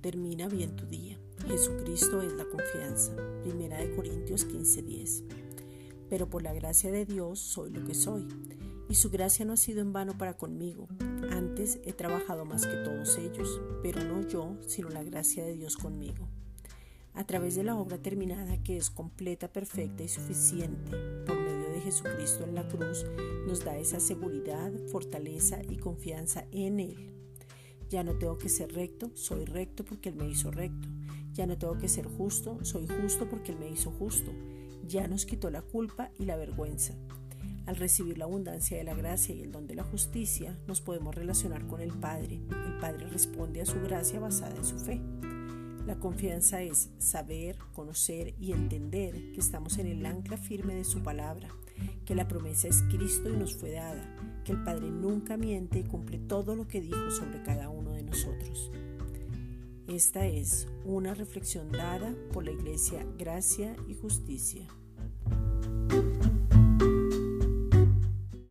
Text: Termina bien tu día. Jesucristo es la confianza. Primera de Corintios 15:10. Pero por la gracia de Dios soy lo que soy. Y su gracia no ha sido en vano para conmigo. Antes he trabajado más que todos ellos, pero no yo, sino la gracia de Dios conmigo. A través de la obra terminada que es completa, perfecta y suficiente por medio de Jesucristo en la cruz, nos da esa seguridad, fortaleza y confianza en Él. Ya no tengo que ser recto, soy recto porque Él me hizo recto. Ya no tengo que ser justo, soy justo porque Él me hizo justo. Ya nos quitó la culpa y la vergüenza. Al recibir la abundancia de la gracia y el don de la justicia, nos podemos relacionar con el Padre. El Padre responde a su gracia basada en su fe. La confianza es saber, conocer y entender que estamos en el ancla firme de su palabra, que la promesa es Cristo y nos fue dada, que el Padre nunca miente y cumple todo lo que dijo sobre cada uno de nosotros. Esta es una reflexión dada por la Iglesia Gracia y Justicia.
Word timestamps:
Termina 0.00 0.48
bien 0.48 0.74
tu 0.74 0.86
día. 0.86 1.16
Jesucristo 1.46 2.22
es 2.22 2.32
la 2.32 2.44
confianza. 2.44 3.14
Primera 3.42 3.78
de 3.78 3.94
Corintios 3.94 4.46
15:10. 4.46 5.24
Pero 6.08 6.28
por 6.28 6.42
la 6.42 6.52
gracia 6.52 6.90
de 6.90 7.04
Dios 7.04 7.38
soy 7.38 7.70
lo 7.70 7.84
que 7.84 7.94
soy. 7.94 8.26
Y 8.88 8.96
su 8.96 9.10
gracia 9.10 9.44
no 9.44 9.52
ha 9.52 9.56
sido 9.56 9.80
en 9.80 9.92
vano 9.92 10.18
para 10.18 10.36
conmigo. 10.36 10.88
Antes 11.30 11.78
he 11.84 11.92
trabajado 11.92 12.44
más 12.44 12.66
que 12.66 12.76
todos 12.78 13.16
ellos, 13.18 13.60
pero 13.82 14.02
no 14.02 14.26
yo, 14.26 14.56
sino 14.66 14.88
la 14.88 15.04
gracia 15.04 15.44
de 15.44 15.54
Dios 15.54 15.76
conmigo. 15.76 16.28
A 17.14 17.24
través 17.24 17.54
de 17.54 17.62
la 17.62 17.76
obra 17.76 17.98
terminada 17.98 18.60
que 18.62 18.76
es 18.76 18.90
completa, 18.90 19.52
perfecta 19.52 20.02
y 20.02 20.08
suficiente 20.08 20.96
por 21.26 21.38
medio 21.38 21.70
de 21.70 21.80
Jesucristo 21.80 22.44
en 22.44 22.54
la 22.54 22.66
cruz, 22.66 23.04
nos 23.46 23.64
da 23.64 23.76
esa 23.78 24.00
seguridad, 24.00 24.72
fortaleza 24.90 25.60
y 25.68 25.76
confianza 25.76 26.46
en 26.50 26.80
Él. 26.80 27.19
Ya 27.90 28.04
no 28.04 28.14
tengo 28.14 28.38
que 28.38 28.48
ser 28.48 28.72
recto, 28.72 29.10
soy 29.14 29.44
recto 29.44 29.84
porque 29.84 30.10
Él 30.10 30.14
me 30.14 30.28
hizo 30.28 30.52
recto. 30.52 30.86
Ya 31.32 31.44
no 31.46 31.58
tengo 31.58 31.76
que 31.76 31.88
ser 31.88 32.06
justo, 32.06 32.64
soy 32.64 32.86
justo 32.86 33.28
porque 33.28 33.50
Él 33.50 33.58
me 33.58 33.68
hizo 33.68 33.90
justo. 33.90 34.30
Ya 34.86 35.08
nos 35.08 35.26
quitó 35.26 35.50
la 35.50 35.62
culpa 35.62 36.12
y 36.16 36.24
la 36.24 36.36
vergüenza. 36.36 36.94
Al 37.66 37.74
recibir 37.74 38.16
la 38.16 38.26
abundancia 38.26 38.76
de 38.76 38.84
la 38.84 38.94
gracia 38.94 39.34
y 39.34 39.42
el 39.42 39.50
don 39.50 39.66
de 39.66 39.74
la 39.74 39.82
justicia, 39.82 40.56
nos 40.68 40.80
podemos 40.80 41.16
relacionar 41.16 41.66
con 41.66 41.80
el 41.80 41.92
Padre. 41.92 42.40
El 42.64 42.78
Padre 42.78 43.08
responde 43.08 43.60
a 43.60 43.66
su 43.66 43.80
gracia 43.80 44.20
basada 44.20 44.54
en 44.54 44.64
su 44.64 44.78
fe. 44.78 45.00
La 45.86 45.98
confianza 45.98 46.62
es 46.62 46.90
saber, 46.98 47.56
conocer 47.72 48.34
y 48.38 48.52
entender 48.52 49.32
que 49.32 49.40
estamos 49.40 49.78
en 49.78 49.86
el 49.86 50.04
ancla 50.04 50.36
firme 50.36 50.74
de 50.74 50.84
su 50.84 51.02
palabra, 51.02 51.48
que 52.04 52.14
la 52.14 52.28
promesa 52.28 52.68
es 52.68 52.82
Cristo 52.90 53.30
y 53.30 53.36
nos 53.36 53.54
fue 53.54 53.72
dada, 53.72 54.16
que 54.44 54.52
el 54.52 54.62
Padre 54.62 54.90
nunca 54.90 55.36
miente 55.36 55.78
y 55.78 55.84
cumple 55.84 56.18
todo 56.18 56.54
lo 56.54 56.68
que 56.68 56.80
dijo 56.80 57.10
sobre 57.10 57.42
cada 57.42 57.70
uno 57.70 57.92
de 57.92 58.02
nosotros. 58.02 58.70
Esta 59.88 60.26
es 60.26 60.68
una 60.84 61.14
reflexión 61.14 61.72
dada 61.72 62.14
por 62.32 62.44
la 62.44 62.52
Iglesia 62.52 63.04
Gracia 63.18 63.74
y 63.88 63.94
Justicia. 63.94 64.68